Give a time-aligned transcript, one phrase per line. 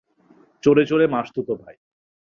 [0.63, 1.75] চোরে চোরে মাসতুতো ভাই।